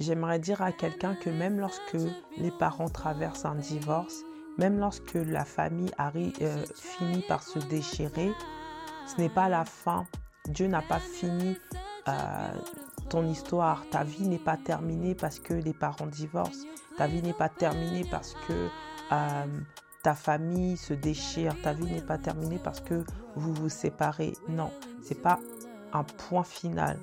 [0.00, 1.96] J'aimerais dire à quelqu'un que même lorsque
[2.36, 4.22] les parents traversent un divorce,
[4.58, 5.92] même lorsque la famille
[6.42, 8.32] euh, finit par se déchirer,
[9.06, 10.04] ce n'est pas la fin.
[10.48, 11.56] Dieu n'a pas fini
[12.08, 12.52] euh,
[13.08, 13.84] ton histoire.
[13.90, 16.66] Ta vie n'est pas terminée parce que les parents divorcent.
[16.96, 18.68] Ta vie n'est pas terminée parce que
[19.12, 19.46] euh,
[20.02, 21.54] ta famille se déchire.
[21.62, 23.04] Ta vie n'est pas terminée parce que
[23.36, 24.32] vous vous séparez.
[24.48, 24.70] Non,
[25.02, 25.38] c'est pas
[25.92, 26.98] un point final.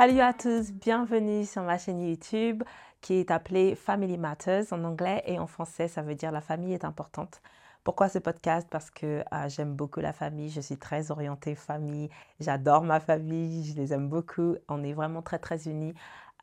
[0.00, 2.62] Salut à tous, bienvenue sur ma chaîne YouTube
[3.00, 6.72] qui est appelée Family Matters en anglais et en français ça veut dire la famille
[6.72, 7.42] est importante.
[7.82, 8.68] Pourquoi ce podcast?
[8.70, 13.64] Parce que euh, j'aime beaucoup la famille, je suis très orientée famille, j'adore ma famille,
[13.64, 15.94] je les aime beaucoup, on est vraiment très très unis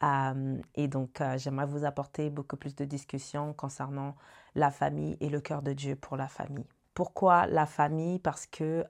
[0.03, 4.17] euh, et donc euh, j'aimerais vous apporter beaucoup plus de discussions concernant
[4.55, 6.67] la famille et le cœur de Dieu pour la famille.
[6.94, 8.19] Pourquoi la famille?
[8.19, 8.83] Parce que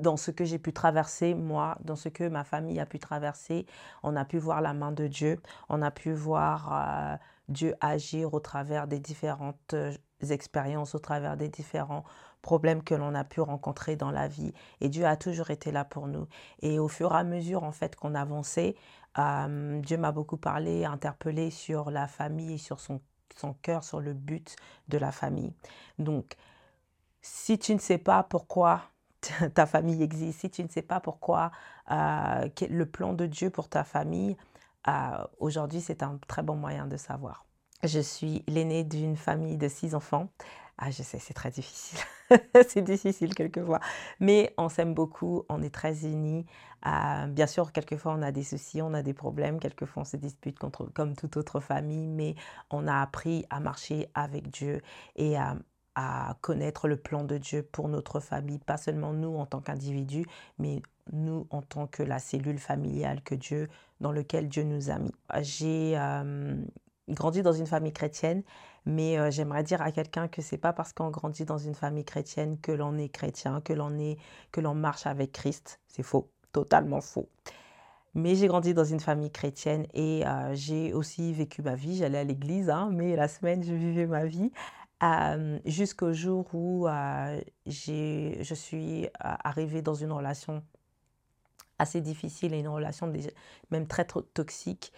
[0.00, 3.66] dans ce que j'ai pu traverser, moi, dans ce que ma famille a pu traverser,
[4.02, 7.16] on a pu voir la main de Dieu, on a pu voir euh,
[7.48, 9.92] Dieu agir au travers des différentes euh,
[10.30, 12.04] expériences, au travers des différents
[12.40, 14.52] problèmes que l'on a pu rencontrer dans la vie.
[14.80, 16.26] Et Dieu a toujours été là pour nous.
[16.60, 18.74] Et au fur et à mesure, en fait, qu'on avançait,
[19.18, 23.00] euh, Dieu m'a beaucoup parlé, interpellé sur la famille sur son,
[23.36, 24.56] son cœur, sur le but
[24.88, 25.52] de la famille.
[25.98, 26.36] Donc,
[27.20, 28.82] si tu ne sais pas pourquoi
[29.54, 31.50] ta famille existe, si tu ne sais pas pourquoi
[31.90, 34.36] euh, le plan de Dieu pour ta famille,
[34.88, 37.44] euh, aujourd'hui c'est un très bon moyen de savoir.
[37.84, 40.28] Je suis l'aînée d'une famille de six enfants.
[40.78, 41.98] Ah, je sais, c'est très difficile.
[42.68, 43.80] c'est difficile quelquefois.
[44.20, 46.46] Mais on s'aime beaucoup, on est très unis.
[46.86, 49.60] Euh, bien sûr, quelquefois, on a des soucis, on a des problèmes.
[49.60, 52.08] Quelquefois, on se dispute comme toute autre famille.
[52.08, 52.34] Mais
[52.70, 54.82] on a appris à marcher avec Dieu
[55.16, 55.56] et à,
[55.94, 60.26] à connaître le plan de Dieu pour notre famille, pas seulement nous en tant qu'individus,
[60.58, 63.68] mais nous en tant que la cellule familiale que Dieu,
[64.00, 65.12] dans lequel Dieu nous a mis.
[65.40, 66.56] J'ai euh,
[67.08, 68.42] grandi dans une famille chrétienne,
[68.86, 72.04] mais euh, j'aimerais dire à quelqu'un que c'est pas parce qu'on grandit dans une famille
[72.04, 74.18] chrétienne que l'on est chrétien, que l'on est,
[74.50, 75.80] que l'on marche avec Christ.
[75.88, 77.28] C'est faux, totalement faux.
[78.14, 81.96] Mais j'ai grandi dans une famille chrétienne et euh, j'ai aussi vécu ma vie.
[81.96, 84.52] J'allais à l'église, hein, mais la semaine, je vivais ma vie
[85.64, 86.86] jusqu'au jour où
[87.66, 90.62] je suis arrivée dans une relation
[91.78, 93.12] assez difficile et une relation
[93.70, 94.92] même très toxique.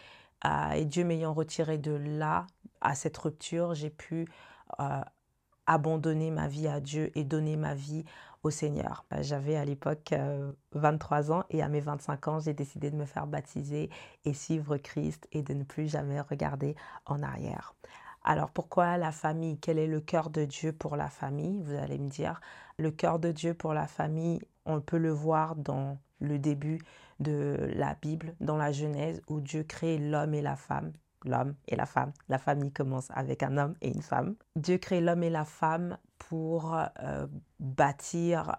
[0.75, 2.47] et Dieu m'ayant retiré de là,
[2.81, 4.27] à cette rupture, j'ai pu
[5.67, 8.05] abandonner ma vie à Dieu et donner ma vie
[8.43, 9.07] au Seigneur.
[9.11, 10.13] Bah, j'avais à l'époque
[10.73, 13.89] 23 ans et à mes 25 ans, j'ai décidé de me faire baptiser
[14.27, 16.77] et suivre Christ et de ne plus jamais regarder
[17.07, 17.75] en arrière.
[18.25, 19.59] Alors pourquoi la famille?
[19.59, 21.61] Quel est le cœur de Dieu pour la famille?
[21.63, 22.41] Vous allez me dire,
[22.79, 26.81] le cœur de Dieu pour la famille, on peut le voir dans le début
[27.21, 30.93] de la Bible, dans la Genèse, où Dieu crée l'homme et la femme.
[31.27, 32.13] L'homme et la femme.
[32.29, 34.37] La famille commence avec un homme et une femme.
[34.57, 37.27] Dieu crée l'homme et la femme pour euh,
[37.61, 38.57] bâtir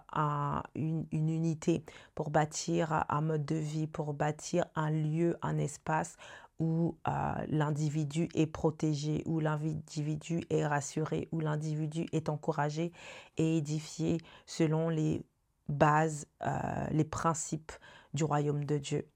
[0.74, 1.84] une, une, unité,
[2.14, 6.16] pour bâtir un mode de vie, pour bâtir un lieu, un espace
[6.58, 12.92] où euh, l'individu est protégé, où l'individu est rassuré, où l'individu est encouragé
[13.36, 15.24] et édifié selon les
[15.68, 17.72] bases, euh, les principes
[18.14, 19.08] du royaume de Dieu.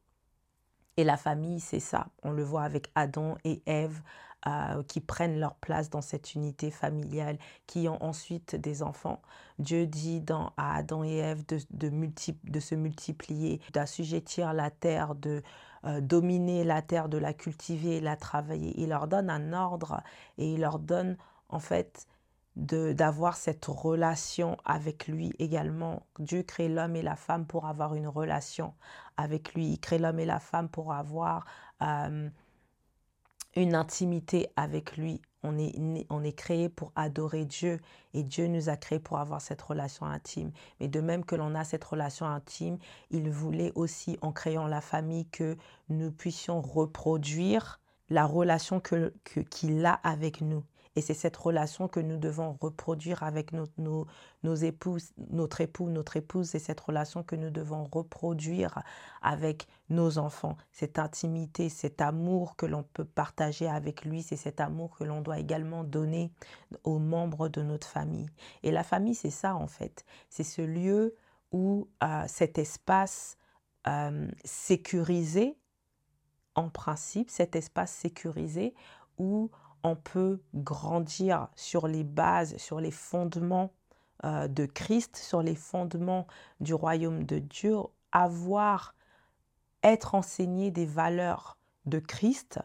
[0.97, 2.09] Et la famille, c'est ça.
[2.23, 4.03] On le voit avec Adam et Ève
[4.47, 9.23] euh, qui prennent leur place dans cette unité familiale, qui ont ensuite des enfants.
[9.59, 10.23] Dieu dit
[10.57, 15.43] à Adam et Ève de, de se multiplier, d'assujettir la terre, de
[15.85, 18.75] euh, dominer la terre, de la cultiver, la travailler.
[18.81, 20.03] Il leur donne un ordre
[20.39, 21.17] et il leur donne
[21.49, 22.07] en fait
[22.57, 26.03] d'avoir cette relation avec lui également.
[26.19, 28.75] Dieu crée l'homme et la femme pour avoir une relation
[29.17, 29.69] avec lui.
[29.73, 31.47] Il crée l'homme et la femme pour avoir
[31.83, 32.29] euh,
[33.57, 35.23] une intimité avec lui.
[35.43, 37.81] On est, on créé pour adorer Dieu
[38.13, 40.53] et Dieu nous a créés pour avoir cette relation intime.
[40.79, 42.79] Mais de même que l'on a cette relation intime,
[43.11, 45.57] il voulait aussi, en créant la famille, que
[45.89, 47.81] nous puissions reproduire
[48.11, 50.65] la relation qu'il que, qu'il a avec nous.
[50.97, 53.67] Et c'est cette relation que nous devons reproduire avec nos,
[54.57, 56.49] épouses, notre époux, notre épouse.
[56.51, 58.83] C'est cette relation que nous devons reproduire
[59.23, 60.57] avec nos enfants.
[60.73, 65.21] Cette intimité, cet amour que l'on peut partager avec lui, c'est cet amour que l'on
[65.21, 66.33] doit également donner
[66.83, 68.29] aux membres de notre famille.
[68.63, 70.05] Et la famille, c'est ça en fait.
[70.29, 71.15] C'est ce lieu
[71.53, 73.37] où euh, cet espace
[73.87, 75.57] euh, sécurisé,
[76.55, 78.75] en principe, cet espace sécurisé
[79.19, 79.51] où
[79.83, 83.73] on peut grandir sur les bases, sur les fondements
[84.25, 86.27] euh, de Christ, sur les fondements
[86.61, 87.77] du royaume de Dieu,
[88.13, 88.95] avoir
[89.83, 91.57] être enseigné des valeurs
[91.87, 92.61] de Christ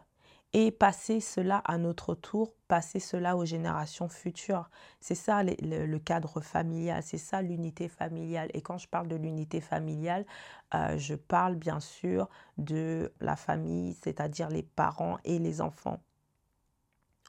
[0.51, 4.69] et passer cela à notre tour, passer cela aux générations futures.
[5.01, 8.49] C'est ça le, cadre familial, c'est ça l'unité familiale.
[8.53, 10.25] Et quand je parle de l'unité familiale,
[10.73, 15.99] euh, je parle bien sûr de la famille, c'est-à-dire les parents et les enfants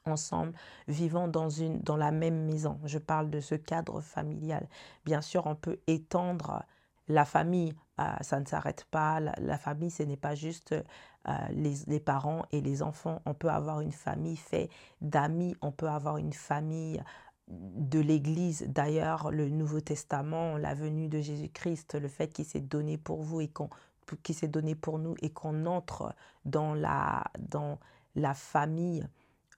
[0.05, 0.53] ensemble,
[0.87, 2.79] vivant dans, une, dans la même maison.
[2.85, 4.67] Je parle de ce cadre familial.
[5.05, 6.63] Bien sûr, on peut étendre
[7.07, 9.19] la famille, euh, ça ne s'arrête pas.
[9.19, 13.21] La, famille, ce n'est pas juste euh, les, parents et les enfants.
[13.25, 14.69] On peut avoir une famille faite
[15.01, 17.01] d'amis, on peut avoir une famille
[17.47, 18.65] de l'Église.
[18.67, 23.41] D'ailleurs, le Nouveau Testament, la venue de Jésus-Christ, le fait qu'il s'est donné pour vous
[23.41, 23.69] et qu'on
[24.23, 26.15] qui s'est donné pour nous et qu'on entre
[26.45, 27.77] dans la, dans
[28.15, 29.05] la famille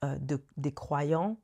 [0.04, 1.36] euh, de, des croyants,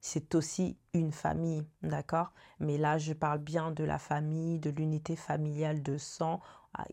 [0.00, 2.32] c'est aussi une famille, d'accord?
[2.58, 6.40] Mais là, je parle bien de la famille, de l'unité familiale de sang,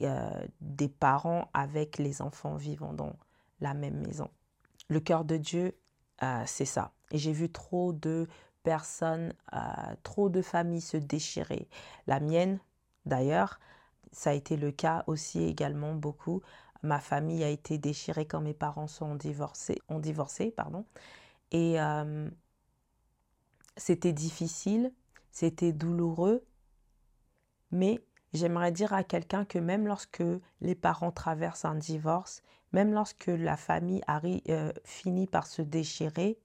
[0.01, 3.15] euh, des parents avec les enfants vivant dans
[3.61, 4.29] la même maison.
[4.89, 5.77] Le cœur de Dieu,
[6.23, 6.91] euh, c'est ça.
[7.11, 8.27] Et j'ai vu trop de
[8.63, 9.33] personnes,
[10.03, 11.69] trop de familles se déchirer.
[12.05, 12.59] La mienne,
[13.05, 13.59] d'ailleurs,
[14.11, 16.41] ça a été le cas aussi également beaucoup.
[16.83, 20.53] Ma famille a été déchirée quand mes parents sont divorcés, ont divorcé.
[21.51, 21.77] Et
[23.77, 24.91] c'était difficile,
[25.31, 26.43] c'était douloureux,
[27.71, 27.99] mais
[28.33, 30.23] j'aimerais dire à quelqu'un que même lorsque
[30.61, 32.41] les parents traversent un divorce,
[32.73, 36.37] même lorsque la famille arrive, euh, finit par se déchirer,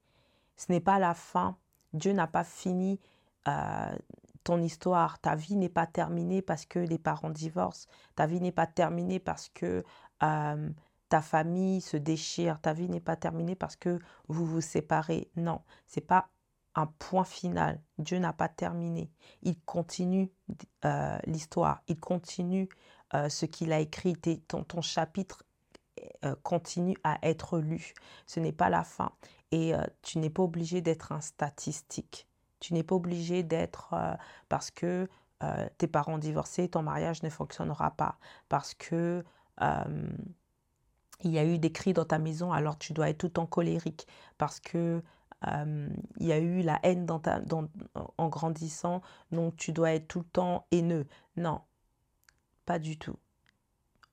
[0.57, 1.57] ce n'est pas la fin.
[1.93, 3.01] Dieu n'a pas fini
[3.49, 3.97] euh,
[4.45, 5.19] ton histoire.
[5.19, 7.89] Ta vie n'est pas terminée parce que les parents divorcent.
[8.15, 9.85] Ta vie n'est pas terminée parce que
[11.09, 12.61] ta famille se déchire.
[12.61, 13.99] Ta vie n'est pas terminée parce que
[14.29, 15.31] vous vous séparez.
[15.37, 16.31] Non, c'est pas
[16.75, 17.83] un point final.
[17.99, 19.11] Dieu n'a pas terminé.
[19.43, 20.31] Il continue
[20.85, 21.83] euh, l'histoire.
[21.89, 22.69] Il continue
[23.15, 24.17] euh, ce qu'il a écrit.
[24.49, 25.45] Ton, ton chapitre
[26.25, 27.93] euh, continue à être lu.
[28.27, 29.13] Ce n'est pas la fin.
[29.51, 32.27] Et tu n'es pas obligé d'être un statistique.
[32.59, 33.95] Tu n'es pas obligé d'être
[34.49, 35.11] parce que
[35.77, 38.17] tes parents divorcés, ton mariage ne fonctionnera pas.
[38.49, 39.23] Parce que
[39.61, 43.47] il y a eu des cris dans ta maison, alors tu dois être tout en
[43.47, 44.07] colérique.
[44.39, 45.03] Parce que
[45.49, 45.89] euh,
[46.19, 47.21] il y a eu la haine dans
[48.19, 51.07] en grandissant, donc tu dois être tout le temps haineux.
[51.37, 51.61] Non,
[52.65, 53.17] pas du tout.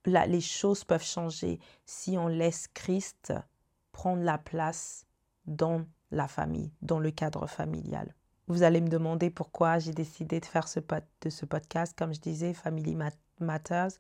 [0.06, 3.34] Là, les choses peuvent changer si on laisse Christ
[3.92, 5.06] prendre la place
[5.46, 8.16] dans la famille, dans le cadre familial.
[8.50, 10.80] Vous allez me demander pourquoi j'ai décidé de faire ce,
[11.22, 11.94] de ce podcast.
[11.98, 12.98] Comme je disais, Family
[13.40, 13.92] Matters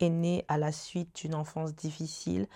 [0.00, 2.48] est né à la suite d'une enfance difficile.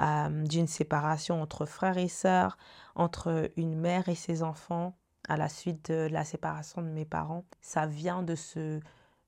[0.00, 2.58] Euh, d'une séparation entre frères et sœurs,
[2.96, 4.96] entre une mère et ses enfants,
[5.28, 7.44] à la suite de la séparation de mes parents.
[7.60, 8.80] Ça vient de ce,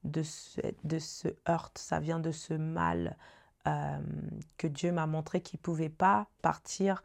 [0.03, 3.17] de ce, heurt, ça vient de ce mal
[3.69, 3.99] euh,
[4.57, 7.05] que Dieu m'a montré qu'il ne pouvait pas partir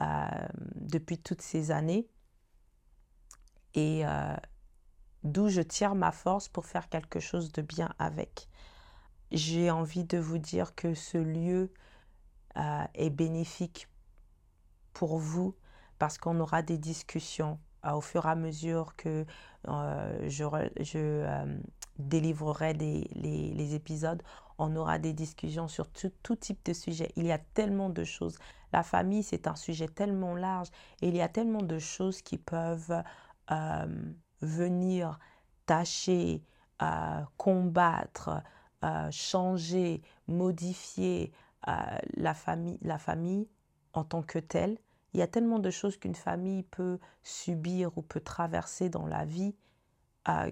[0.00, 0.04] euh,
[0.76, 2.06] depuis toutes ces années.
[3.74, 4.04] Et
[5.24, 8.48] d'où je tire ma force pour faire quelque chose de bien avec.
[9.30, 11.72] J'ai envie de vous dire que ce lieu
[12.56, 13.88] euh, est bénéfique
[14.92, 15.54] pour vous
[15.98, 19.24] parce qu'on aura des discussions euh, au fur et à mesure que
[19.68, 21.54] euh, je,
[21.98, 24.22] délivrerai les, les, épisodes.
[24.58, 27.10] On aura des discussions sur tout, tout, type de sujet.
[27.16, 28.36] Il y a tellement de choses.
[28.72, 30.68] La famille, c'est un sujet tellement large
[31.00, 33.02] et il y a tellement de choses qui peuvent
[34.40, 35.18] venir
[35.66, 36.42] tâcher,
[37.36, 38.42] combattre,
[39.10, 41.32] changer, modifier,
[42.16, 43.48] la, famille, la famille
[43.92, 44.78] en tant que telle.
[45.14, 49.24] Il y a tellement de choses qu'une famille peut subir ou peut traverser dans la
[49.24, 49.54] vie
[50.28, 50.50] euh,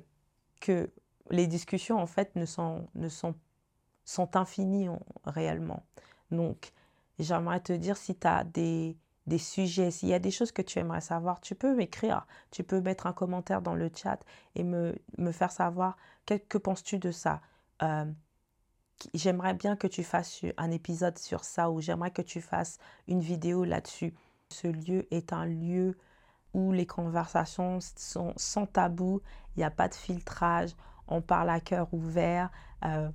[0.60, 0.90] que
[1.30, 3.34] les discussions, en fait, ne sont, ne sont,
[4.04, 4.88] sont infinies
[5.24, 5.84] réellement.
[6.30, 6.72] Donc,
[7.18, 10.62] j'aimerais te dire si tu as des, des sujets, s'il y a des choses que
[10.62, 14.18] tu aimerais savoir, tu peux m'écrire, tu peux mettre un commentaire dans le chat
[14.54, 15.96] et me, me faire savoir
[16.26, 17.40] que, que penses-tu de ça.
[17.82, 18.06] Euh,
[19.14, 23.20] j'aimerais bien que tu fasses un épisode sur ça ou j'aimerais que tu fasses une
[23.20, 24.14] vidéo là-dessus.
[24.48, 25.96] Ce lieu est un lieu
[26.52, 29.22] où les conversations sont sans tabou,
[29.54, 30.74] il n'y a pas de filtrage,
[31.06, 32.50] on parle à cœur ouvert.
[32.84, 33.10] Euh,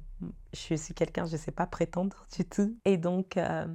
[0.54, 2.78] je suis quelqu'un, je ne sais pas prétendre du tout.
[2.86, 3.68] Et donc, euh,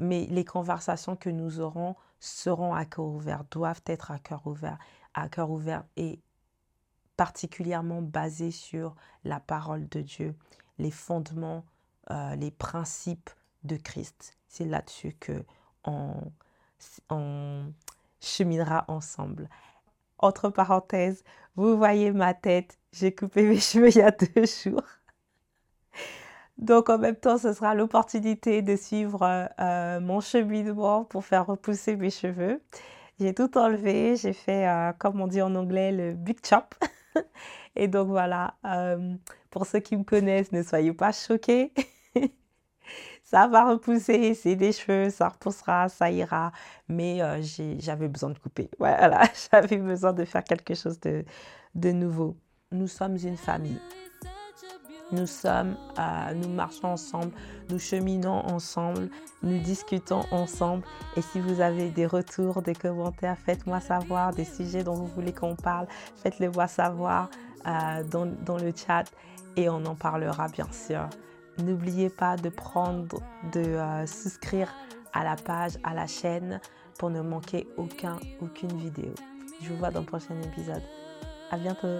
[0.00, 4.78] mais les conversations que nous aurons seront à cœur ouvert, doivent être à cœur ouvert,
[5.14, 6.20] à cœur ouvert et
[7.16, 10.34] particulièrement basées sur la parole de Dieu
[10.78, 11.64] les fondements,
[12.10, 13.30] euh, les principes
[13.64, 14.36] de Christ.
[14.48, 15.44] C'est là-dessus que
[15.84, 17.72] on,
[18.20, 19.48] cheminera ensemble.
[20.18, 21.24] Entre parenthèses,
[21.56, 24.82] vous voyez ma tête, j'ai coupé mes cheveux il y a deux jours.
[26.60, 31.46] Donc en même temps, ce sera l'opportunité de suivre euh, euh, mon cheminement pour faire
[31.46, 32.60] repousser mes cheveux.
[33.18, 36.74] J'ai tout enlevé, j'ai fait, euh, comme on dit en anglais, le big chop.
[37.76, 38.54] Et donc voilà,
[39.50, 41.72] pour ceux qui me connaissent, ne soyez pas choqués.
[43.24, 46.52] ça va repousser, c'est des cheveux, ça repoussera, ça ira.
[46.88, 47.20] Mais
[47.78, 48.70] j'avais besoin de couper.
[48.78, 52.36] Voilà, j'avais besoin de faire quelque chose de nouveau.
[52.72, 53.80] Nous sommes une famille.
[55.12, 57.32] Nous sommes, euh, nous marchons ensemble,
[57.68, 59.10] nous cheminons ensemble,
[59.42, 60.84] nous discutons ensemble.
[61.16, 65.32] Et si vous avez des retours, des commentaires, faites-moi savoir, des sujets dont vous voulez
[65.32, 65.86] qu'on parle,
[66.22, 67.28] faites-le moi savoir
[67.66, 69.04] euh, dans, le chat
[69.56, 71.08] et on en parlera bien sûr.
[71.58, 73.20] N'oubliez pas de prendre,
[73.52, 74.72] de euh, souscrire
[75.12, 76.60] à la page, à la chaîne
[76.98, 79.12] pour ne manquer aucun, aucune vidéo.
[79.60, 80.82] Je vous vois dans le prochain épisode.
[81.50, 81.98] À bientôt.